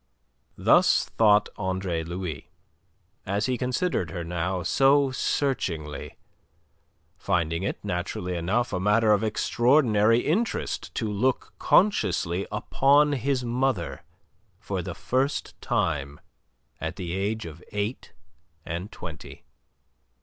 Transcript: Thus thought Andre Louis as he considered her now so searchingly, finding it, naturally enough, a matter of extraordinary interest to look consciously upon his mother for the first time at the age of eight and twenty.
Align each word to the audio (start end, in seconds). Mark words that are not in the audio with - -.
Thus 0.57 1.05
thought 1.05 1.47
Andre 1.57 2.03
Louis 2.03 2.49
as 3.23 3.45
he 3.45 3.55
considered 3.55 4.09
her 4.09 4.23
now 4.23 4.63
so 4.63 5.11
searchingly, 5.11 6.17
finding 7.19 7.61
it, 7.61 7.77
naturally 7.85 8.35
enough, 8.35 8.73
a 8.73 8.79
matter 8.79 9.11
of 9.11 9.23
extraordinary 9.23 10.21
interest 10.21 10.91
to 10.95 11.07
look 11.07 11.53
consciously 11.59 12.47
upon 12.51 13.11
his 13.11 13.45
mother 13.45 14.01
for 14.57 14.81
the 14.81 14.95
first 14.95 15.61
time 15.61 16.19
at 16.79 16.95
the 16.95 17.13
age 17.15 17.45
of 17.45 17.63
eight 17.71 18.11
and 18.65 18.91
twenty. 18.91 19.45